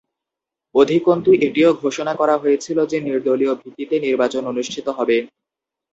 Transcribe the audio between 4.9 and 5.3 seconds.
হবে।